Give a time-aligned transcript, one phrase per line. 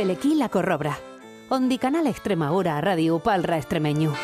[0.00, 0.98] Belequí la Corrobra.
[1.50, 4.14] Ondi Canal Extremadura Radio Palra Extremeño.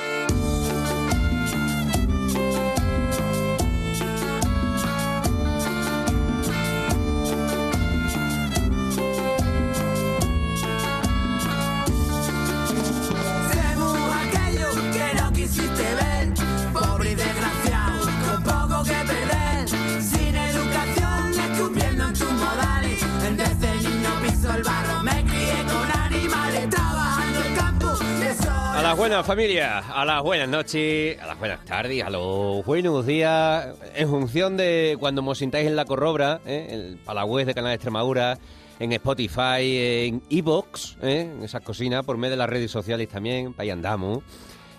[29.07, 33.07] A las buenas familias, a las buenas noches, a las buenas tardes, a los buenos
[33.07, 36.67] días, en función de cuando os sintáis en la corrobra, ¿eh?
[36.71, 38.37] en- a de Canal Extremadura,
[38.81, 39.61] en Spotify,
[40.09, 41.21] en Evox, ¿eh?
[41.21, 44.25] en esas cocinas, por medio de las redes sociales también, ahí andamos.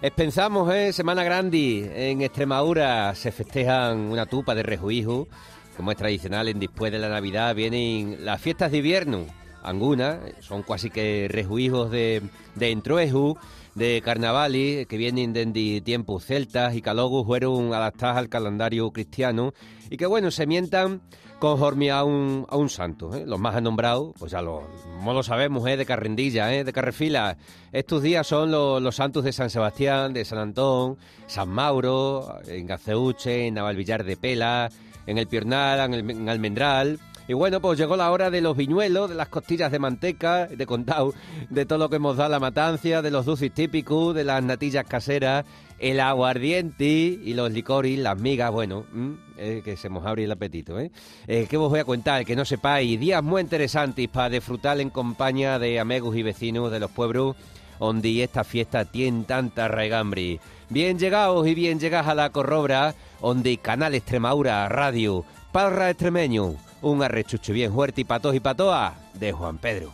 [0.02, 0.91] Es pensamos, ¿eh?
[0.91, 5.30] Semana Grande, en Extremadura se festejan una tupa de rejuijos,
[5.77, 9.26] como es tradicional, en después de la Navidad vienen las fiestas de invierno,
[9.63, 12.21] algunas, son casi que rejuijos de,
[12.55, 13.38] de entrueju,
[13.77, 19.53] de carnavales, que vienen desde tiempos celtas y que luego fueron adaptadas al calendario cristiano
[19.91, 21.01] y que, bueno, se mientan
[21.37, 23.13] conforme a un, a un santo.
[23.13, 23.23] ¿eh?
[23.27, 24.63] Los más nombrados, pues ya lo,
[25.03, 25.77] no lo sabemos, ¿eh?
[25.77, 26.63] de Carrendilla, ¿eh?
[26.63, 27.37] de Carrefila.
[27.71, 32.65] Estos días son los, los santos de San Sebastián, de San Antón, San Mauro, en
[32.65, 34.70] Gaceuche, en Navalvillar de Pela,
[35.05, 36.99] en el Piornal, en, el, en Almendral.
[37.27, 40.65] Y bueno, pues llegó la hora de los viñuelos, de las costillas de manteca, de
[40.65, 41.13] contado,
[41.49, 44.85] de todo lo que hemos dado la matancia, de los dulces típicos, de las natillas
[44.85, 45.45] caseras,
[45.77, 50.31] el aguardiente y los licores, las migas, bueno, mm, eh, que se nos abre el
[50.31, 50.89] apetito, ¿eh?
[51.27, 52.23] Eh, ¿Qué os voy a contar?
[52.25, 56.79] Que no sepáis, días muy interesantes para disfrutar en compañía de amigos y vecinos de
[56.79, 57.35] los pueblos
[57.79, 60.39] donde esta fiesta tiene tanta regambre.
[60.70, 67.01] Bien llegados y bien llegas a la corrobra, donde Canal Extremadura Radio, Parra Extremeño, un
[67.03, 69.94] arrechucho bien fuerte y patos y patoa de Juan Pedro.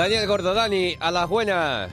[0.00, 1.90] Daniel Gordodani, a las buenas.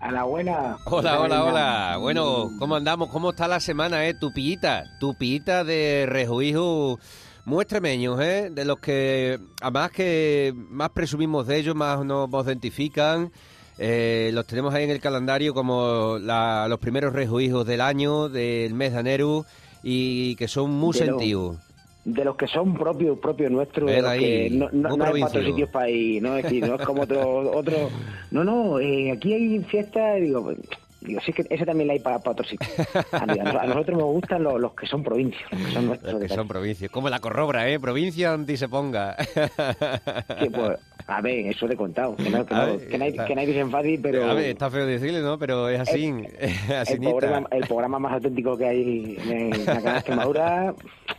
[0.00, 0.78] A la buena.
[0.86, 1.96] Hola, hola, hola.
[2.00, 3.08] Bueno, ¿cómo andamos?
[3.10, 4.14] ¿Cómo está la semana, eh?
[4.14, 6.98] Tu pillita, tu pillita de rejuijo
[7.44, 8.50] muy extremeños, ¿eh?
[8.50, 13.30] De los que, además que más presumimos de ellos, más nos identifican.
[13.78, 18.74] Eh, los tenemos ahí en el calendario como la- los primeros rejuijos del año, del
[18.74, 19.46] mes de enero,
[19.84, 21.58] y que son muy sentidos.
[22.04, 25.70] De los que son propios propios nuestros, de los que no, no, hay otros sitios
[25.70, 26.36] para ir, ¿no?
[26.36, 27.50] Es decir, no es como otro...
[27.56, 27.90] otro
[28.30, 30.52] no, no, eh, aquí hay fiestas, digo,
[31.00, 32.70] digo, sí que ese también la hay para, para otros sitios.
[33.12, 33.26] A,
[33.66, 36.12] nosotros nos gustan los, los que son provincias, los que son nuestros.
[36.12, 36.90] Los que de son provincias.
[36.90, 37.78] Como la corrobra, ¿eh?
[37.78, 39.16] Provincia donde se ponga.
[39.16, 43.26] Que, pues, a ver, eso de contado, que, no, que, no- ver, que nadie, está-
[43.26, 44.24] que nadie se enfade, pero...
[44.30, 45.38] A ver, está feo decirle, ¿no?
[45.38, 46.12] Pero es así.
[46.38, 47.10] es el asinita.
[47.18, 50.74] programa, el programa más auténtico que hay en la canal Extremadura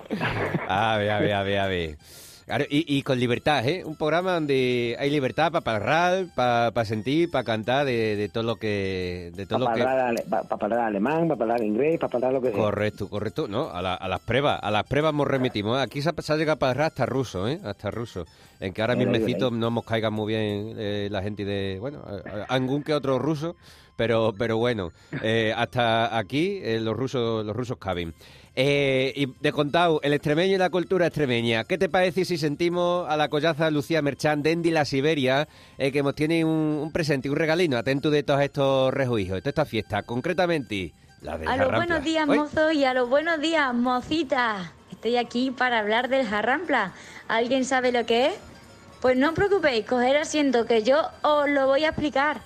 [0.68, 1.98] A ver, a ver, a ver, a ver.
[2.46, 3.84] Claro, y, y con libertad, ¿eh?
[3.84, 8.56] Un programa donde hay libertad para hablar, para sentir, para cantar de, de todo lo
[8.58, 9.32] que...
[9.36, 9.90] De todo para lo que...
[9.90, 12.58] ale- pa- pa hablar alemán, para hablar inglés, para hablar lo que sea.
[12.58, 13.48] Correcto, correcto.
[13.48, 15.80] No, a, la- a las pruebas, a las pruebas nos remitimos.
[15.80, 17.60] Aquí se ha, se ha llegado para atrás hasta ruso, ¿eh?
[17.64, 18.26] Hasta ruso.
[18.60, 21.78] En que ahora mismecito no nos caiga muy bien eh, la gente de...
[21.80, 22.04] Bueno,
[22.48, 23.56] algún que otro ruso,
[23.96, 24.92] pero pero bueno,
[25.24, 28.14] eh, hasta aquí eh, los rusos los rusos caben.
[28.58, 31.66] Eh, y de contado, el extremeño y la cultura extremeña.
[31.66, 35.92] ¿Qué te parece si sentimos a la collaza Lucía Merchán de Endi la Siberia, eh,
[35.92, 39.50] que nos tiene un, un presente, un regalino, atento de todos estos rejuijos, de toda
[39.50, 43.74] esta fiesta, concretamente la de A los buenos días, mozos, y a los buenos días,
[43.74, 44.72] mocitas.
[44.92, 46.94] Estoy aquí para hablar del jarrampla.
[47.28, 48.34] ¿Alguien sabe lo que es?
[49.02, 52.42] Pues no os preocupéis, coger asiento que yo os lo voy a explicar.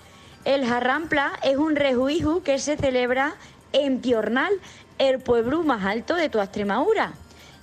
[0.46, 3.36] El jarrampla es un rejuiju que se celebra
[3.72, 4.54] en Piornal,
[5.00, 7.14] el pueblo más alto de toda Extremadura.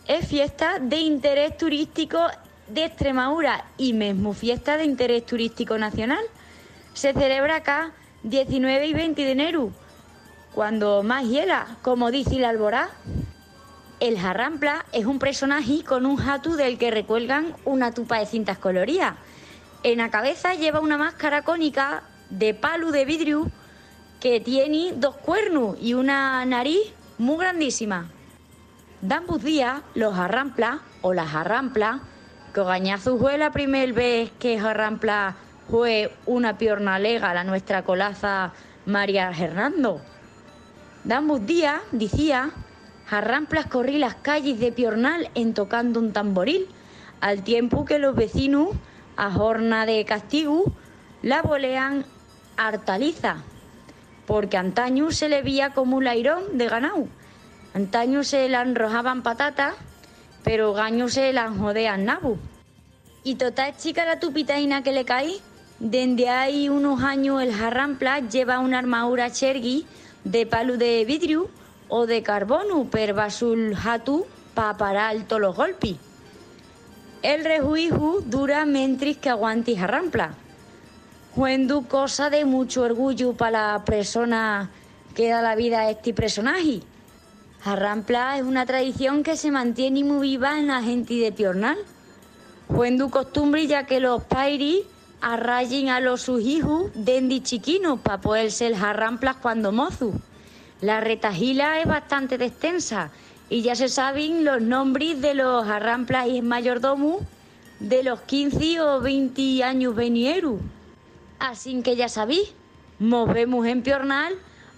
[0.09, 2.19] Es fiesta de interés turístico
[2.67, 6.25] de Extremadura y mismo fiesta de interés turístico nacional.
[6.95, 7.93] Se celebra acá
[8.25, 9.71] 19 y 20 de enero
[10.55, 12.89] cuando más hiela, como dice la alborá.
[14.01, 18.59] El jarrampla es un personaje con un jatu del que recuelgan una tupa de cintas
[18.59, 19.15] coloridas.
[19.83, 23.51] En la cabeza lleva una máscara cónica de palo de vidrio
[24.21, 28.11] que tiene dos cuernos y una nariz muy grandísima.
[29.01, 32.01] Dambus días, los arramplas o las arramplas,
[32.55, 35.37] que fue la primera vez que arrampla
[35.71, 38.53] fue una piorna lega la nuestra colaza
[38.87, 40.01] María Hernando.
[41.05, 42.51] Dambus días, decía,
[43.11, 46.67] arramplas corrí las calles de Piornal en tocando un tamboril,
[47.21, 48.71] al tiempo que los vecinos,
[49.17, 50.65] a jorna de castigo,
[51.23, 52.05] la bolean
[52.57, 53.43] hartaliza,
[54.27, 57.07] porque antaño se le veía como un lairón de ganado.
[57.75, 59.75] Antaño se le enrojaban patatas,
[60.43, 62.39] pero gaño se la jodean nabu.
[63.23, 65.41] Y total chica la tupitaina que le caí,
[65.79, 69.87] desde hay unos años el jarrampla lleva una armadura chergui
[70.25, 71.51] de palo de vidrio
[71.89, 75.97] o de carbono per basul hatu para parar todos los golpes.
[77.23, 80.35] El rejuiju dura mentris que aguanti jarrampla.
[81.37, 84.71] Juendu cosa de mucho orgullo para la persona
[85.15, 86.81] que da la vida a este personaje.
[87.61, 91.77] Jarrampla es una tradición que se mantiene muy viva en la gente de Piornal.
[92.69, 94.85] Juendu costumbre ya que los pairis
[95.21, 100.15] arrayen a los sus hijos dendi chiquinos para poder ser jarramplas cuando mozu.
[100.81, 103.11] La retajila es bastante extensa
[103.51, 107.21] y ya se saben los nombres de los jarramplas y mayordomos
[107.79, 110.61] de los 15 o 20 años venieros.
[111.39, 112.55] Así que ya sabéis,
[112.99, 114.35] movemos en Piornal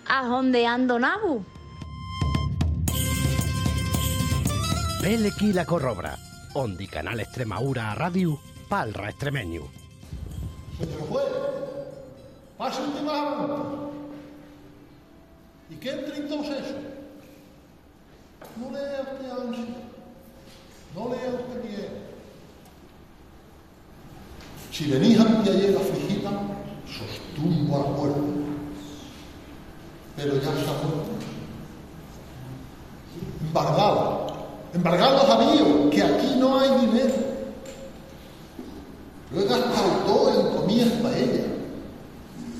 [0.06, 1.44] a jondeando nabu.
[5.02, 6.18] Belequi la Corrobra,
[6.54, 9.62] Ondi Canal Extremaura Radio, Palra Extremeño.
[10.78, 11.24] Señor juez,
[12.56, 13.92] pase un timado.
[15.70, 16.76] ¿Y qué entre entonces eso?
[18.56, 19.74] No lea usted ansia,
[20.94, 22.08] no lea usted bien.
[24.72, 26.30] Si venís ante ayer afligida,
[26.86, 28.20] sostumbo a la puerta.
[30.16, 31.18] Pero ya se ha muerto.
[33.40, 34.26] Embargado,
[34.74, 37.14] embargado sabío que aquí no hay dinero.
[39.32, 40.88] Lo he gastado todo en comidas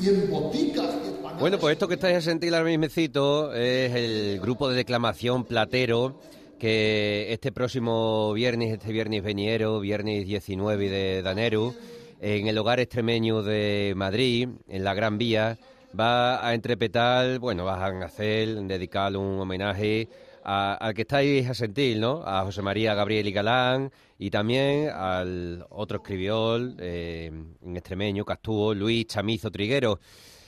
[0.01, 1.41] y en boticas y en panadas.
[1.41, 6.21] Bueno, pues esto que estáis a sentir ahora mismecito es el grupo de declamación Platero
[6.59, 11.75] que este próximo viernes, este viernes veniero, viernes 19 de Daneru,
[12.21, 15.59] en el hogar extremeño de Madrid, en la Gran Vía,
[15.99, 20.09] va a interpretar, bueno, van a hacer, dedicar un homenaje
[20.45, 22.23] al que estáis a sentir, ¿no?
[22.25, 27.31] A José María Gabriel y Galán y también al otro escribiol eh,
[27.63, 30.01] en extremeño actuó, Luis Chamizo Triguero.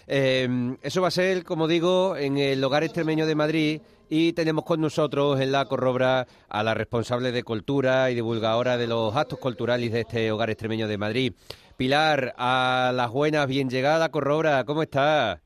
[0.07, 4.65] Eh, eso va a ser, como digo, en el Hogar Extremeño de Madrid y tenemos
[4.65, 9.39] con nosotros en la corrobra a la responsable de cultura y divulgadora de los actos
[9.39, 11.33] culturales de este Hogar Extremeño de Madrid.
[11.77, 15.41] Pilar, a las buenas, bien llegada, corrobra, ¿cómo estás?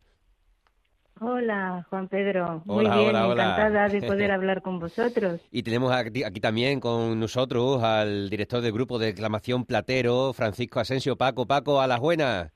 [1.20, 2.62] Hola, Juan Pedro.
[2.64, 3.43] Muy Hola, bien, hola, hola.
[3.44, 5.40] encantada de poder hablar con vosotros.
[5.52, 10.81] Y tenemos aquí, aquí también con nosotros al director del grupo de declamación Platero, Francisco
[10.81, 11.16] Asensio.
[11.16, 12.50] Paco, Paco, a las buenas.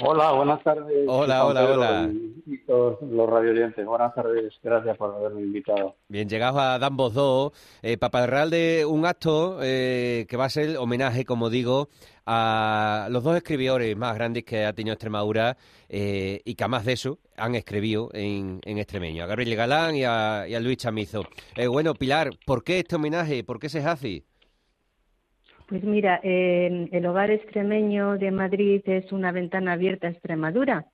[0.00, 1.04] Hola, buenas tardes.
[1.06, 2.10] Hola, hola, Pedro hola.
[2.46, 3.84] Y, todos los radioyentes.
[3.84, 5.96] Buenas tardes, gracias por haberme invitado.
[6.08, 7.52] Bien, llegados a Dambos 2,
[7.82, 11.88] eh, para de un acto eh, que va a ser homenaje, como digo,
[12.24, 15.56] a los dos escribidores más grandes que ha tenido Extremadura
[15.88, 20.04] eh, y que además de eso han escribido en, en extremeño, a Gabriel Galán y
[20.04, 21.24] a, y a Luis Chamizo.
[21.56, 23.44] Eh, bueno, Pilar, ¿por qué este homenaje?
[23.44, 24.24] ¿Por qué se hace?
[25.72, 30.84] Pues mira, eh, el Hogar Extremeño de Madrid es una ventana abierta a Extremadura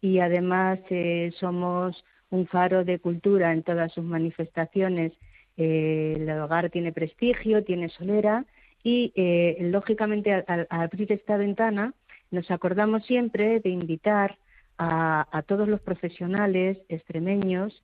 [0.00, 5.12] y además eh, somos un faro de cultura en todas sus manifestaciones.
[5.56, 8.44] Eh, el hogar tiene prestigio, tiene solera
[8.84, 11.92] y eh, lógicamente al, abrir esta ventana
[12.30, 14.38] nos acordamos siempre de invitar
[14.78, 17.82] a, todos los profesionales extremeños,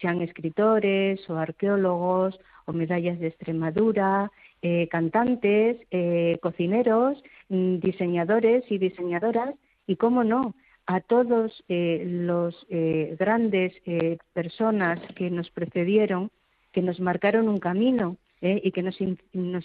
[0.00, 4.30] sean escritores o arqueólogos o medallas de Extremadura,
[4.62, 9.54] eh, cantantes, eh, cocineros, mm, diseñadores y diseñadoras
[9.86, 10.54] y, cómo no,
[10.86, 16.30] a todos eh, los eh, grandes eh, personas que nos precedieron,
[16.72, 19.00] que nos marcaron un camino eh, y que nos,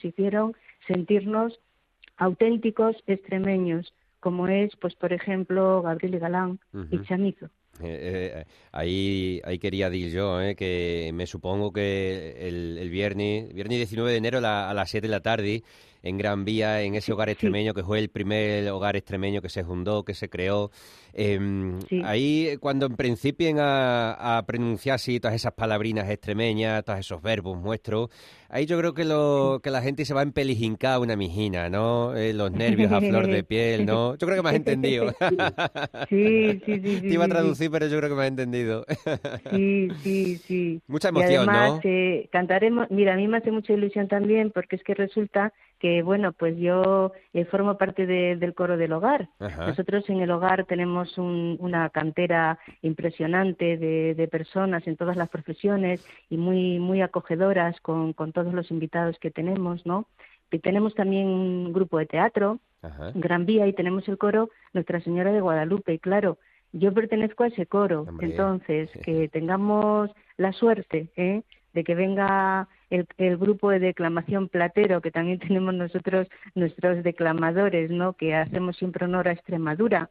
[0.03, 0.53] hicieron
[0.87, 1.59] sentirnos
[2.17, 6.59] auténticos extremeños, como es, pues, por ejemplo, Gabriel Galán
[6.91, 6.99] y.
[7.03, 7.49] Chamizo.
[7.81, 13.53] Eh, eh, ahí, ahí quería decir yo, eh, que me supongo que el, el viernes,
[13.53, 15.63] viernes 19 de enero a, la- a las 7 de la tarde,
[16.05, 19.63] en Gran Vía, en ese hogar extremeño, que fue el primer hogar extremeño que se
[19.63, 20.71] fundó, que se creó,
[21.13, 22.01] em, Sí.
[22.05, 27.61] ahí eh, cuando principien a, a pronunciar así todas esas palabrinas extremeñas, todos esos verbos
[27.61, 28.09] nuestros,
[28.49, 32.15] ahí yo creo que, lo, que la gente se va a empelijincar una mijina, ¿no?
[32.15, 34.15] Eh, los nervios a flor de piel, ¿no?
[34.17, 35.13] Yo creo que me has entendido.
[36.09, 36.81] Sí, sí, sí.
[36.83, 38.85] sí, Te iba a traducir pero yo creo que me ha entendido.
[39.49, 40.81] Sí, sí, sí.
[40.87, 41.89] Mucha y emoción, además ¿no?
[41.89, 45.94] eh, cantaremos, mira, a mí me hace mucha ilusión también porque es que resulta que,
[46.01, 49.29] bueno, pues yo eh, formo parte de- del coro del hogar.
[49.39, 49.67] Ajá.
[49.67, 55.29] Nosotros en el hogar tenemos un- una cantera impresionante de, de personas en todas las
[55.29, 60.07] profesiones y muy, muy acogedoras con, con todos los invitados que tenemos, ¿no?
[60.51, 63.11] Y tenemos también un grupo de teatro, Ajá.
[63.15, 65.93] Gran Vía, y tenemos el coro Nuestra Señora de Guadalupe.
[65.93, 66.37] Y claro,
[66.71, 68.27] yo pertenezco a ese coro, Hombre.
[68.27, 71.41] entonces que tengamos la suerte ¿eh?
[71.73, 72.67] de que venga
[73.17, 78.13] el, grupo de declamación platero, que también tenemos nosotros nuestros declamadores, ¿no?
[78.13, 80.09] que hacemos siempre honor a Extremadura,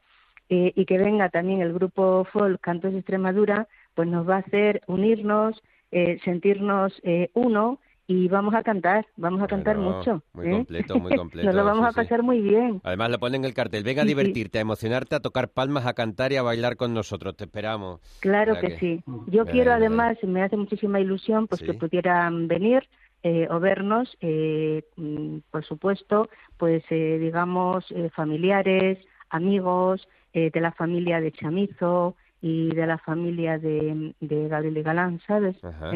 [0.50, 4.40] eh, y que venga también el grupo folk Cantos de Extremadura, pues nos va a
[4.40, 10.22] hacer unirnos, eh, sentirnos eh, uno y vamos a cantar, vamos a cantar mucho.
[10.34, 10.50] muy ¿eh?
[10.50, 11.96] completo, muy completo, Nos lo vamos sí, a sí.
[11.96, 12.80] pasar muy bien.
[12.84, 15.94] Además le ponen el cartel, venga a Sí, divertirte, a emocionarte, a tocar palmas, a
[15.94, 17.36] cantar y a bailar con nosotros.
[17.36, 18.00] Te esperamos.
[18.20, 19.02] Claro que sí.
[19.28, 22.82] Yo quiero además, me hace muchísima ilusión, pues que pudieran venir
[23.22, 28.98] eh, o vernos, eh, mm, por supuesto, pues eh, digamos eh, familiares,
[29.30, 34.82] amigos eh, de la familia de Chamizo y de la familia de, de Gabriel y
[34.82, 35.56] Galán, ¿sabes?
[35.64, 35.90] Ajá.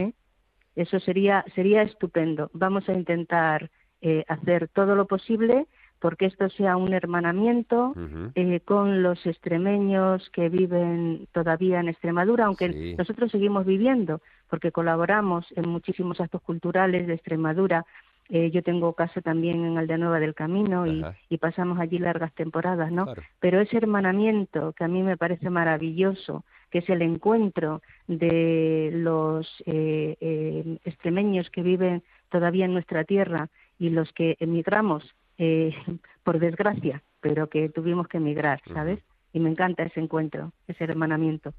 [0.78, 2.50] Eso sería sería estupendo.
[2.52, 3.70] Vamos a intentar
[4.00, 5.66] eh, hacer todo lo posible
[6.00, 7.92] porque esto sea un hermanamiento
[8.36, 12.94] eh, con los extremeños que viven todavía en Extremadura, aunque Sí.
[12.96, 17.84] nosotros seguimos viviendo, porque colaboramos en muchísimos actos culturales de Extremadura.
[18.28, 22.32] Eh, yo tengo casa también en Aldea Nueva del Camino y, y pasamos allí largas
[22.34, 23.06] temporadas, ¿no?
[23.06, 23.22] Claro.
[23.40, 29.46] Pero ese hermanamiento que a mí me parece maravilloso, que es el encuentro de los
[29.66, 33.48] eh, eh, extremeños que viven todavía en nuestra tierra
[33.78, 35.04] y los que emigramos,
[35.38, 35.72] eh,
[36.24, 39.00] por desgracia, pero que tuvimos que emigrar, ¿sabes?
[39.32, 41.52] Y me encanta ese encuentro, ese hermanamiento.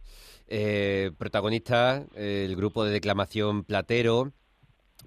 [0.48, 4.32] Eh, protagonista, eh, el grupo de declamación Platero.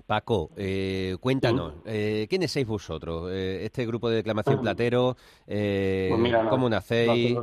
[0.07, 3.31] Paco, eh, cuéntanos, eh, ¿quiénes sois vosotros?
[3.31, 5.17] Eh, este grupo de declamación Platero,
[5.47, 7.39] eh, Pues mira, ¿cómo no- nacéis?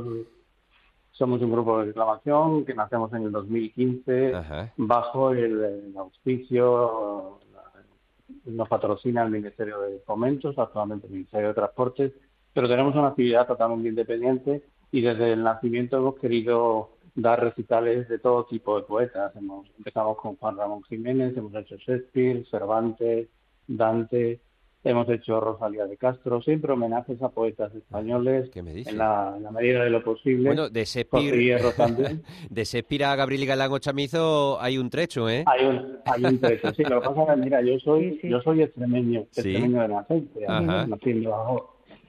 [1.12, 4.72] Somos un grupo de reclamación que nacemos en el 2015 Ajá.
[4.76, 7.40] bajo el, el auspicio,
[8.44, 12.12] nos patrocina el Ministerio de Fomentos, actualmente el Ministerio de Transportes,
[12.52, 14.62] pero tenemos una actividad totalmente independiente
[14.92, 19.34] y desde el nacimiento hemos querido dar recitales de todo tipo de poetas.
[19.36, 23.28] Hemos, empezamos con Juan Ramón Jiménez, hemos hecho Shakespeare, Cervantes,
[23.66, 24.40] Dante,
[24.84, 28.92] hemos hecho Rosalía de Castro, siempre homenajes a poetas españoles ¿Qué me dices?
[28.92, 30.46] en la, en la medida de lo posible.
[30.48, 30.86] Bueno, de
[31.76, 32.22] también.
[32.50, 32.64] de
[33.12, 35.44] a Gabriel y Galán o Chamizo hay un trecho, ¿eh?
[35.46, 36.82] Hay un, hay un trecho, sí.
[36.84, 39.40] Lo que pasa es que, mira, yo soy, yo soy extremeño, Sí.
[39.40, 40.40] extremeño de nacimiento.
[40.48, 40.86] Ajá.
[40.86, 41.62] Nací en Badajoz.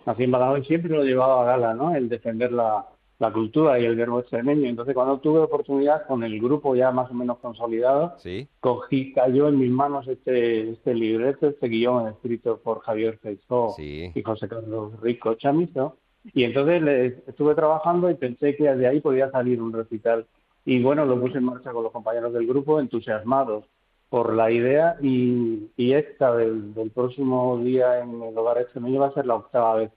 [0.06, 1.94] Nací en Badajoz y siempre lo he llevado a gala, ¿no?
[1.96, 2.86] El defender la,
[3.22, 4.68] la cultura y el verbo extremeño.
[4.68, 8.48] Entonces, cuando tuve oportunidad con el grupo ya más o menos consolidado, Sí.
[8.60, 14.12] cogí, cayó en mis manos este, este libreto, este guion escrito por Javier Feijó Sí.
[14.16, 15.98] y José Carlos Rico Chamizo.
[16.34, 20.26] Y entonces le estuve trabajando y pensé que de ahí podía salir un recital.
[20.66, 23.66] Y bueno, lo puse en marcha con los compañeros del grupo, entusiasmados
[24.10, 24.98] por la idea.
[25.02, 29.36] Y, y esta del, del próximo día en el Hogar Extremeño va a ser la
[29.36, 29.92] octava vez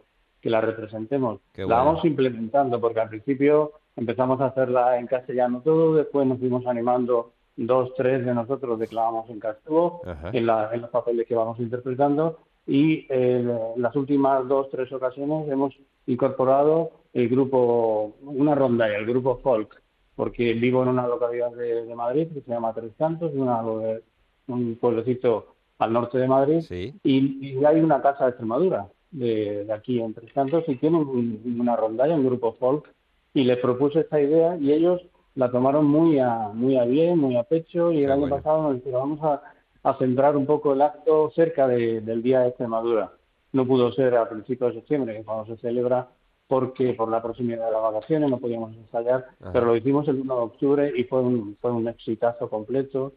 [0.45, 1.41] que la representemos.
[1.55, 1.85] Qué la bueno.
[1.87, 7.33] vamos implementando porque al principio empezamos a hacerla en castellano todo, después nos fuimos animando
[7.57, 10.01] dos, tres de nosotros declamamos en castellano
[10.33, 13.43] en, la- en los papeles que vamos interpretando y eh,
[13.77, 15.73] las últimas dos, tres ocasiones hemos
[16.07, 19.81] incorporado el grupo, una ronda, el grupo folk,
[20.15, 24.77] porque vivo en una localidad de, de Madrid que se llama Tres Cantos, una, un
[24.81, 25.47] pueblecito
[25.79, 26.95] al norte de Madrid, Sí.
[27.03, 31.00] y, y hay una casa de Extremadura de, de aquí en Tres Cantos y tienen
[31.00, 32.85] un- una rondalla, un grupo folk,
[33.33, 35.00] y les propuse esta idea y ellos
[35.35, 38.37] la tomaron muy a, muy a bien, muy a pecho y el Qué año bueno.
[38.37, 39.42] pasado nos dijeron vamos a,
[39.90, 43.12] a centrar un poco el acto cerca de- del Día de Extremadura.
[43.52, 46.09] No pudo ser a principios de septiembre, que es cuando se celebra,
[46.47, 49.52] porque por la proximidad de las vacaciones no podíamos ensayar, Ajá.
[49.52, 53.12] pero lo hicimos el 1 de octubre y fue un, fue un exitazo completo.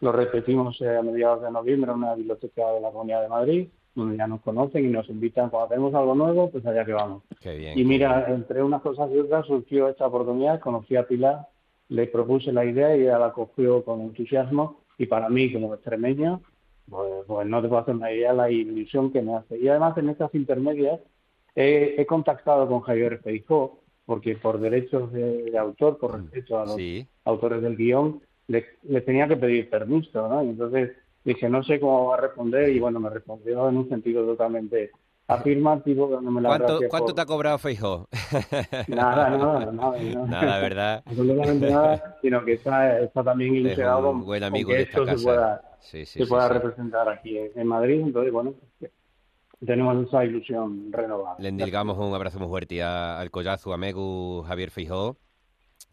[0.00, 3.68] Lo repetimos eh, a mediados de noviembre en una biblioteca de la Comunidad de Madrid,
[4.16, 7.22] ya nos conocen y nos invitan cuando tenemos algo nuevo, pues allá que vamos.
[7.40, 7.78] Qué bien.
[7.78, 8.40] Y mira, bien.
[8.40, 11.48] entre unas cosas y otras surgió esta oportunidad, conocí a Pilar,
[11.88, 16.40] le propuse la idea y ella la cogió con entusiasmo y para mí como extremeño,
[16.88, 19.58] pues, pues no te puedo hacer una idea la ilusión que me hace.
[19.58, 21.00] Y además en estas intermedias
[21.54, 26.64] he, he contactado con Javier Feijó, porque por derechos de, de autor, por respeto a
[26.64, 27.06] los Sí.
[27.24, 30.42] autores del guion, le, le tenía que pedir permiso, ¿no?
[30.42, 30.92] Y entonces
[31.28, 34.90] dije, no sé cómo va a responder, y bueno, me respondió en un sentido totalmente
[35.26, 38.08] afirmativo, dándome las ¿Cuánto, cuánto por- te ha cobrado Feijó?
[38.88, 40.26] Nada, nada, nada, nada.
[40.28, 41.04] Nada, ¿verdad?
[41.06, 45.00] Absolutamente nada, sino que está, está también ilusionado con, buen con amigo que de esto
[45.06, 45.22] se casa.
[45.22, 48.00] pueda, Sí, sí, se sí, pueda representar aquí en, Madrid.
[48.00, 48.90] Entonces, bueno, pues,
[49.66, 51.36] tenemos esa ilusión renovada.
[51.40, 55.16] Le endilgamos un abrazo muy fuerte a- al collazo amigo Javier Feijó,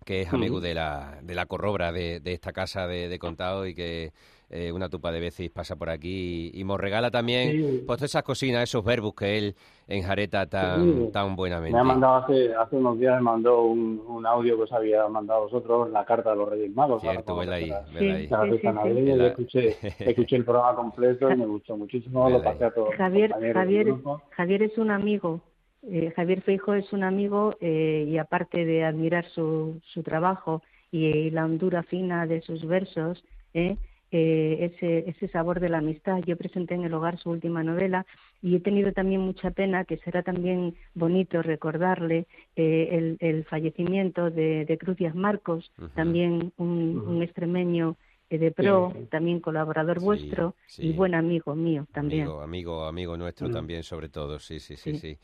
[0.06, 3.66] que es amigo de la, de la corrobra de, de esta casa de, de contado
[3.68, 4.14] y que
[4.50, 7.62] eh, una tupa de veces pasa por aquí y, y nos regala también Sí.
[7.86, 9.56] pues todas esas cocinas, esos verbos que él
[9.88, 11.12] enjareta tan, Sí.
[11.12, 11.74] tan buenamente.
[11.74, 15.08] Me ha mandado hace, hace unos días, me mandó un, un audio que os había
[15.08, 17.02] mandado a vosotros, la carta de los Reyes Magos.
[17.02, 22.66] Cierto, vela ahí, la escuché, escuché el programa completo y me gustó muchísimo, lo pasé
[22.66, 23.94] a todos Javier, Javier.
[24.32, 25.42] Javier es un amigo.
[25.84, 30.62] eh, Javier Feijo es un amigo eh, y aparte de admirar su, su trabajo
[30.92, 33.24] y, la hondura fina de sus versos,
[33.54, 33.76] eh,
[34.12, 36.20] eh, ese, ese sabor de la amistad.
[36.26, 38.06] Yo presenté en el hogar su última novela
[38.42, 44.30] y he tenido también mucha pena, que será también bonito recordarle eh, el, el fallecimiento
[44.30, 45.90] de, de Cruz Díaz Marcos, Ujú.
[45.96, 47.12] también un, Ujú.
[47.12, 47.98] un extremeño
[48.30, 50.88] eh, de pro, Sí, también colaborador Sí, vuestro sí.
[50.88, 52.22] y buen amigo mío también.
[52.24, 53.54] Amigo, amigo, amigo nuestro Mm.
[53.54, 55.00] también, sobre todo, sí, sí, sí, Sí.
[55.00, 55.18] sí.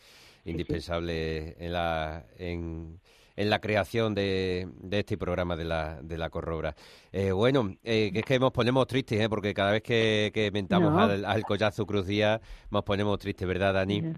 [0.46, 3.00] Indispensable en la en,
[3.42, 6.76] en la creación de, de este programa de la, de la Corrobra.
[7.12, 9.30] Eh, bueno, eh, que es que nos ponemos tristes, ¿eh?
[9.30, 11.00] porque cada vez que, que mentamos No.
[11.00, 14.14] al, al collazo Cruz Díaz, nos ponemos tristes, ¿verdad, Dani?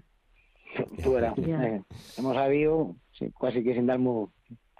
[1.02, 1.34] Tú verás.
[1.36, 1.62] Ya.
[1.68, 1.82] Eh,
[2.18, 2.96] hemos sabido
[3.40, 4.28] casi que sin darnos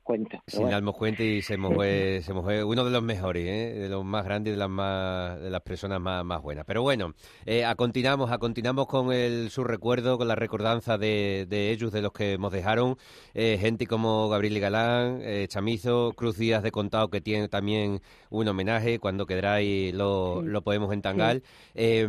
[0.04, 0.40] cuenta.
[0.44, 0.76] pero Sin bueno.
[0.76, 3.78] darnos cuenta y se fue, se nos fue uno de los mejores, ¿eh?
[3.80, 6.64] de los más grandes, de las más, de las personas más, más buenas.
[6.66, 7.14] Pero bueno,
[7.46, 11.90] eh, a continuamos, a continuamos con el, su recuerdo, con la recordanza de, de ellos,
[11.90, 12.96] de los que nos dejaron,
[13.34, 18.46] eh, gente como Gabriel Galán, eh, Chamizo, Cruz Díaz de Contado, que tiene también un
[18.46, 20.48] homenaje, cuando queráis lo, Sí.
[20.48, 21.40] lo podemos entangar.
[21.74, 22.06] Eh,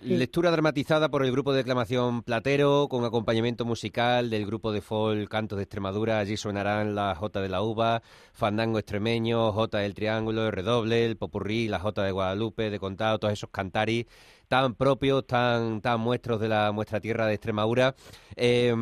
[0.00, 5.28] Lectura dramatizada por el grupo de declamación Platero, con acompañamiento musical del grupo de folk
[5.28, 6.18] Cantos de Extremadura.
[6.18, 8.02] Allí sonarán la Jota de la Uva,
[8.34, 13.18] Fandango Extremeño, Jota del Triángulo, el Redoble, el Popurrí, la Jota de Guadalupe, de Contado,
[13.18, 14.06] todos esos cantaris
[14.54, 17.96] tan propios, tan, tan muestros de la nuestra tierra de Extremadura.
[18.36, 18.72] Eh,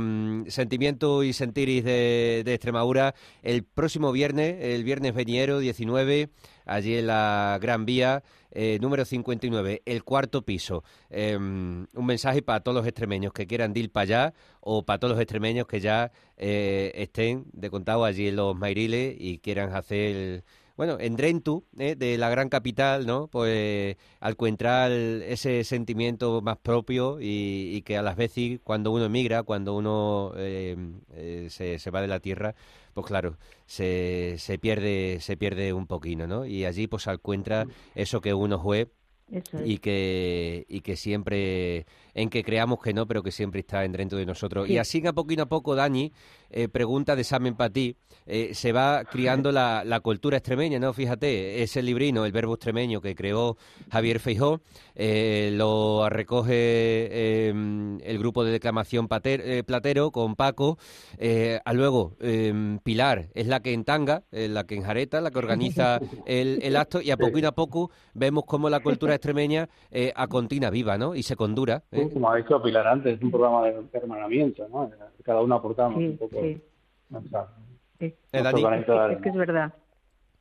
[0.48, 6.28] sentimiento y sentiris de, de Extremadura el próximo viernes, el viernes veniero 19,
[6.66, 10.84] allí en la Gran Vía, eh, número 59, el cuarto piso.
[11.08, 15.12] Eh, un mensaje para todos los extremeños que quieran ir para allá o para todos
[15.12, 20.44] los extremeños que ya eh, estén de contado allí en los Mairiles y quieran hacer...
[20.76, 21.94] Bueno, en Drentu, ¿eh?
[21.96, 23.28] de la gran capital, ¿no?
[23.28, 29.04] Pues al encontrar ese sentimiento más propio y, y que a las veces cuando uno
[29.04, 30.76] emigra, cuando uno eh,
[31.12, 32.54] eh, se, se va de la tierra,
[32.94, 36.46] pues claro, se, se pierde se pierde un poquito, ¿no?
[36.46, 38.90] Y allí pues encuentra eso que uno fue
[39.30, 39.62] es.
[39.64, 43.92] y que y que siempre en que creamos que no pero que siempre está en
[43.92, 44.74] dentro de nosotros Sí.
[44.74, 46.12] y así a poquito a poco Dani
[46.50, 47.96] eh, pregunta de examen para ti
[48.26, 53.00] eh, se va criando la, la cultura extremeña no fíjate ese librino el verbo extremeño
[53.00, 53.56] que creó
[53.90, 54.60] Javier Feijó
[54.94, 57.48] eh, lo recoge eh,
[58.04, 60.78] el grupo de declamación pater- eh, platero con Paco
[61.18, 65.98] eh, a luego eh, Pilar es la que entanga la que enjareta la que organiza
[66.26, 69.68] el, el acto y a poquito a poco vemos cómo la cultura extremeña
[70.14, 71.14] a continua viva ¿no?
[71.14, 72.10] y se condura ¿eh?
[72.12, 74.90] Como ha dicho Pilar antes, es un programa de hermanamiento, ¿no?
[75.24, 76.60] Cada uno aportamos Sí, un poco sí.
[78.62, 79.72] granito de Es que es verdad.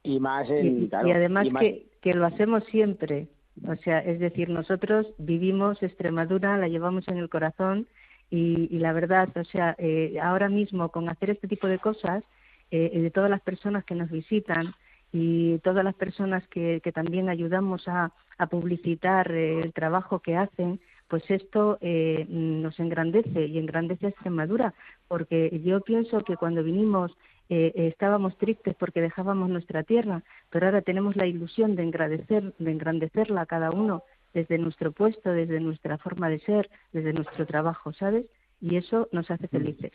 [0.03, 0.83] Y más en.
[0.83, 3.27] y claro, además y más- que, que lo hacemos siempre.
[3.67, 7.85] O sea, es decir, nosotros vivimos Extremadura, la llevamos en el corazón
[8.29, 12.23] y, y la verdad, o sea, eh, ahora mismo con hacer este tipo de cosas,
[12.71, 14.73] eh, de todas las personas que nos visitan
[15.11, 20.37] y todas las personas que, que también ayudamos a, a publicitar eh, el trabajo que
[20.37, 20.79] hacen,
[21.11, 24.73] pues esto eh, nos engrandece y engrandece a Extremadura,
[25.09, 27.11] porque yo pienso que cuando vinimos
[27.49, 32.71] eh, estábamos tristes porque dejábamos nuestra tierra, pero ahora tenemos la ilusión de engrandecer, de
[32.71, 38.25] engrandecerla cada uno desde nuestro puesto, desde nuestra forma de ser, desde nuestro trabajo, ¿sabes?
[38.61, 39.91] Y eso nos hace felices.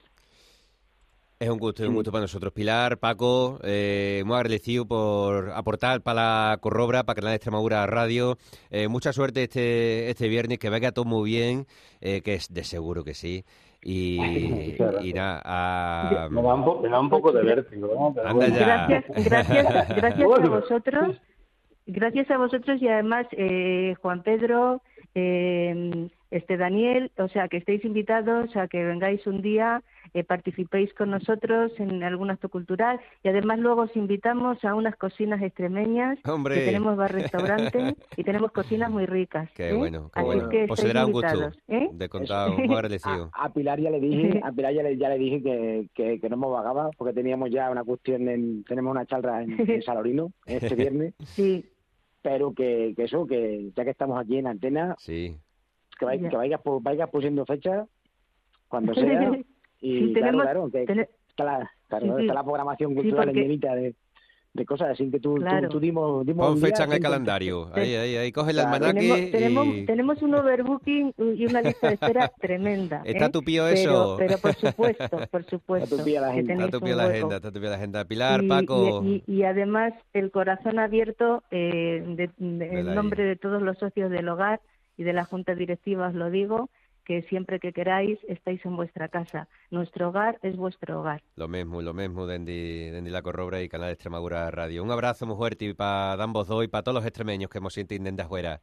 [1.38, 2.51] Es un gusto, es un gusto para nosotros.
[2.55, 8.38] Pilar, Paco, eh, muy agradecido por aportar para la Corrobra, para Canal de Extremadura Radio.
[8.70, 11.66] Eh, mucha suerte este este viernes, que vaya todo muy bien,
[12.01, 13.44] eh, que es de seguro que sí.
[13.83, 14.18] Y,
[15.14, 18.14] nada, a- Me da, un po- me da un poco de vértigo, ¿no?
[18.14, 18.57] Pero Anda bueno.
[18.59, 18.87] ya.
[18.88, 21.20] Gracias, gracias, gracias a vosotros,
[21.87, 24.81] gracias a vosotros y además eh, Juan Pedro,
[25.18, 30.92] eh, este Daniel, o sea, que estéis invitados a que vengáis un día, eh, participéis
[30.94, 36.18] con nosotros en algún acto cultural y además luego os invitamos a unas cocinas extremeñas
[36.26, 36.57] Hombre.
[36.57, 39.48] que tenemos bar restaurante y tenemos cocinas muy ricas.
[39.55, 39.74] Qué ¿eh?
[39.74, 40.48] bueno, qué Así bueno.
[40.48, 41.88] que Pues será un gusto ¿eh?
[41.92, 43.31] de contar, muy agradecido.
[43.33, 46.20] A, a Pilar ya le dije, a Pilar ya le, ya le dije que, que,
[46.20, 49.83] que no me vagaba porque teníamos ya una cuestión en, tenemos una charla en, en
[49.83, 51.64] Salorino este viernes, Sí,
[52.26, 55.36] pero que, que eso, que ya que estamos aquí en antena, Sí.
[55.96, 56.28] que, vai- Ya.
[56.28, 56.36] que
[56.82, 57.86] vayas pusiendo fecha
[58.66, 58.92] cuando
[59.30, 59.30] sea
[59.80, 62.20] y Sí, claro, tenemos- claro, que tene- está la, claro, Sí, sí.
[62.22, 63.94] está la programación Sí, cultural porque- llenita de,
[64.57, 65.69] de cosas, así que tú, tú- Claro.
[65.69, 67.71] tú, dimos, dimos Pon un día fecha en el calendario.
[67.75, 68.33] Te- Ahí, ahí, ahí.
[68.33, 68.75] Coge el Claro.
[68.75, 69.87] almanaque tenemos, tenemos, y...
[69.87, 73.03] tenemos un overbooking y una lista de espera tremenda.
[73.05, 73.31] ¿Está ¿eh?
[73.31, 74.16] tupío Pero- eso?
[74.19, 75.97] Pero, por supuesto, por supuesto.
[75.97, 76.49] tupida la que agenda.
[76.55, 78.05] tenéis Está un tupida la agenda, está tupida la agenda.
[78.05, 79.03] Pilar, y, Paco...
[79.05, 83.79] y- y- y además el corazón abierto eh, de- de- en nombre de todos los
[83.79, 84.61] socios del hogar
[84.97, 86.71] y de la junta directiva os lo digo
[87.07, 91.81] que siempre que queráis estáis en vuestra casa nuestro hogar es vuestro hogar Lo mismo,
[91.81, 94.83] lo mismo, Dendi, Dendi La Corrobra y Canal Extremadura Radio.
[94.83, 98.03] Un abrazo muy fuerte para ambos dos y para todos los extremeños que hemos sentido
[98.05, 98.61] desde afuera.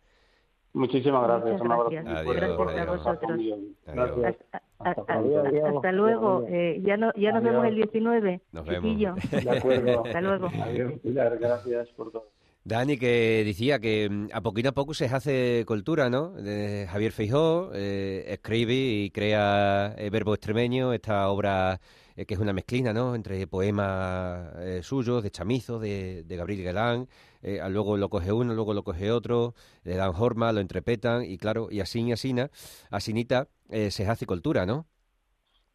[0.74, 1.52] Muchísimas gracias.
[1.52, 1.90] Muchas un abrazo.
[1.92, 2.18] gracias.
[2.18, 3.32] Adiós, Gracias a vosotros.
[3.86, 4.36] Adiós.
[4.80, 8.98] Hasta, a- a- luego eh, ya no ya nos vemos el 19 Nos vemos.
[9.32, 10.04] De acuerdo.
[10.06, 10.50] Hasta luego.
[10.64, 11.38] Adiós, Pilar.
[11.38, 12.26] Gracias por todo.
[12.66, 16.32] Dani, que decía que mm, a poquito a poco se hace cultura, ¿no?
[16.32, 21.82] De Javier Feijó eh, escribe y crea eh, Verbo Extremeño, esta obra
[22.16, 23.16] eh, que es una mezclina, ¿no?
[23.16, 27.08] Entre poemas eh, suyos, de Chamizo, de, de Gabriel Galán,
[27.42, 31.38] eh, luego lo coge uno, luego lo coge otro, le dan forma, lo entrepetan y
[31.38, 32.34] claro, y así y así,
[32.90, 34.88] asinita, eh, se hace cultura, ¿no?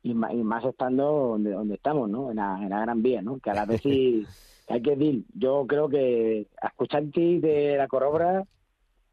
[0.03, 2.31] y más, y más estando donde, donde estamos, ¿no?
[2.31, 3.39] En la, en la Gran Vía, ¿no?
[3.41, 4.25] Que a la vez sí
[4.69, 8.45] hay que decir, yo creo que escuchantes de la Corobra,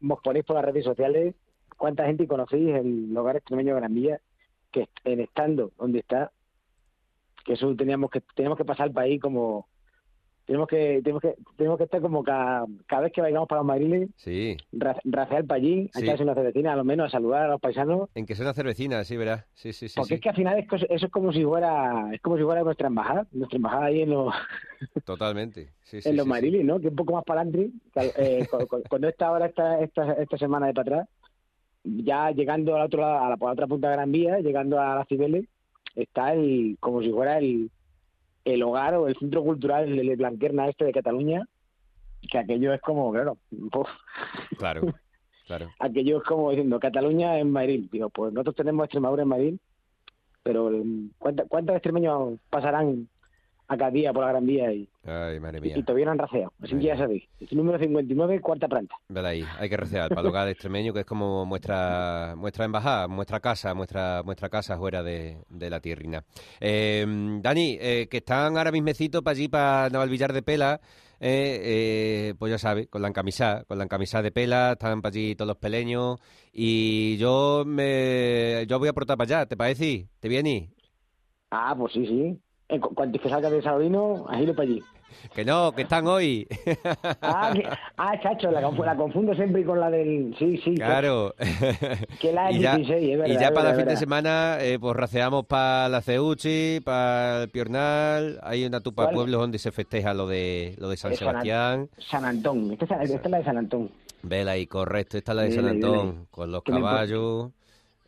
[0.00, 1.34] vos ponéis por las redes sociales
[1.76, 4.20] cuánta gente conocéis el hogar extremeño de Gran Vía,
[4.70, 6.32] que en estando donde está,
[7.44, 9.66] que eso teníamos que teníamos que pasar el país como
[10.46, 13.66] tenemos que tenemos que tenemos que estar como cada, cada vez que vayamos para los
[13.66, 16.04] madriles Sí, ra- racear para allí, a Sí.
[16.04, 18.54] echarse una cervecina, a lo menos a saludar a los paisanos en que sea una
[18.54, 19.44] cervecina, sí, verás.
[19.54, 19.94] Sí, sí, sí.
[19.96, 20.14] porque sí.
[20.14, 22.86] es que al final es eso es como si fuera es como si fuera nuestra
[22.86, 24.32] embajada nuestra embajada ahí en los
[25.04, 25.70] Totalmente.
[25.82, 26.26] Sí, en los.
[26.26, 26.80] Marilis, ¿no?
[26.80, 27.70] Que un poco más para adelante
[28.16, 31.08] eh, cu- cu- cuando esta ahora esta, esta esta semana de para atrás
[31.84, 34.80] ya llegando al otro lado a la, por la otra punta de Gran Vía llegando
[34.80, 35.44] a las Cibeles
[35.94, 37.70] está el como si fuera el
[38.46, 41.46] el hogar o el centro cultural el Blanquerna este de Cataluña
[42.30, 43.88] que aquello es como claro uf,
[44.58, 44.80] Claro,
[45.46, 45.70] claro.
[45.78, 47.88] aquello es como diciendo Cataluña en Madrid.
[47.92, 49.54] Digo pues nosotros tenemos Extremadura en Madrid
[50.42, 53.08] pero mm, ¿cuánta- ¿cuántos extremeños pasarán
[53.68, 55.78] a cada día por la Gran Vía y, Ay, madre y, mía.
[55.78, 56.52] y todavía no han raceado?
[56.60, 58.94] Así que ya sabéis, número 59, cuarta planta.
[59.08, 63.06] Vela ahí, hay que recear para el hogar extremeño, que es como muestra, muestra embajada,
[63.08, 66.24] muestra casa, muestra, muestra casa fuera de, de la tierrina.
[66.60, 67.06] Eh,
[67.40, 70.80] Dani, eh, que están ahora mismecito para allí, para Navalvillar de Pela,
[71.20, 75.12] eh, eh, pues ya sabes, con la encamisada, con la encamisada de Pela, están para
[75.12, 76.18] allí todos los peleños,
[76.52, 80.08] y yo me yo voy a aportar para allá, ¿te parece?
[80.20, 80.70] ¿Te viene?
[81.50, 82.38] Ah, pues sí, sí.
[82.68, 84.82] En cu- cuanto que salga de Salorino, agilo para allí.
[85.34, 86.46] Que no, que están hoy.
[87.20, 90.34] Ah, que- ah chacho, la, confu- la confundo siempre con la del...
[90.38, 90.74] Sí, sí.
[90.76, 91.34] Claro.
[92.20, 93.34] Que la y ya, 16, es verdad.
[93.34, 97.42] y ya es para el fin de semana, eh, pues raceamos para la Ceuchi, para
[97.42, 98.38] el Piornal.
[98.42, 99.14] Hay una tupa de ¿Cuál?
[99.16, 101.90] pueblos donde se festeja lo de lo de San Es Sebastián.
[101.98, 102.72] San Antón.
[102.72, 103.90] Esta es, la- esta es la de San Antón.
[104.22, 105.18] Vela ahí, correcto.
[105.18, 105.68] Esta es la de San.
[105.68, 107.50] Antón, con los me- caballos.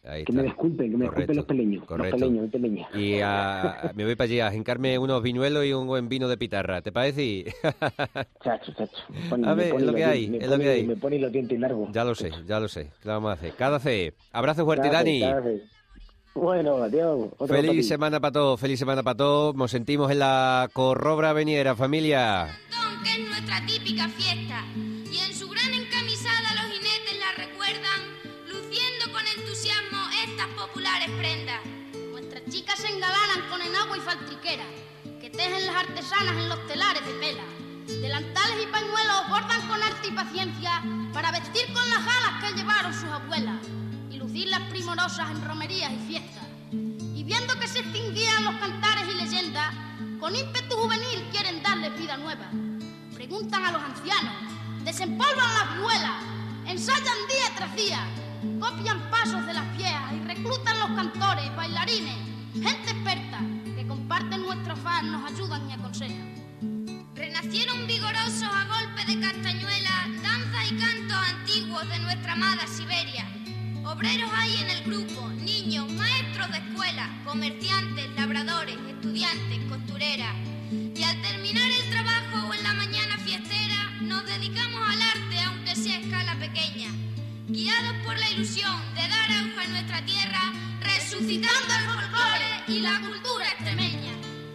[0.04, 0.42] Ahí Que está.
[0.42, 1.84] me disculpen, que me Correcto, disculpen los peleños.
[1.84, 2.16] correcto.
[2.16, 2.88] Los peleños, los peleños.
[2.94, 6.36] Y a- me voy para allí a jincarme unos viñuelos y un buen vino de
[6.38, 6.80] pitarra.
[6.82, 7.44] ¿Te parece?
[8.42, 8.96] Chacho, chacho.
[9.28, 10.86] Pone- A ver, es lo que hay, es lo que pone- hay.
[10.86, 11.90] Me pone los dientes largos.
[11.92, 12.90] ya lo sé, ya lo sé.
[13.02, 13.52] ¿Qué vamos a hacer?
[13.54, 14.14] Cada fe.
[14.32, 15.20] Abrazo fuerte, Cada Dani.
[15.20, 15.42] cada.
[16.34, 17.30] Bueno, adiós.
[17.36, 17.48] Otro.
[17.56, 19.56] Feliz semana para todos, feliz semana para todos.
[19.56, 22.48] Nos sentimos en la Corrobra Veniera, familia.
[23.02, 25.67] Que es nuestra típica fiesta, y en su gran
[35.38, 37.44] tejen las artesanas en los telares de pela.
[37.86, 42.92] Delantales y pañuelos bordan con arte y paciencia para vestir con las alas que llevaron
[42.92, 43.54] sus abuelas
[44.10, 46.42] y lucirlas primorosas en romerías y fiestas.
[46.72, 49.72] Y viendo que se extinguían los cantares y leyendas,
[50.18, 52.50] con ímpetu juvenil quieren darles vida nueva.
[53.14, 54.34] Preguntan a los ancianos,
[54.82, 56.24] desempolvan las vihuelas,
[56.66, 58.04] ensayan día tras día,
[58.58, 62.16] copian pasos de las viejas y reclutan los cantores, bailarines,
[62.54, 63.40] gente experta
[69.08, 73.26] de castañuela, danza y cantos antiguos de nuestra amada Siberia.
[73.86, 80.34] Obreros hay en el grupo, niños, maestros de escuela, comerciantes, labradores, estudiantes, costureras.
[80.70, 85.74] Y al terminar el trabajo o en la mañana fiestera, nos dedicamos al arte, aunque
[85.74, 86.90] sea escala pequeña.
[87.48, 93.00] Guiados por la ilusión de dar auge a nuestra tierra, resucitando el folclore y la
[93.00, 93.46] cultura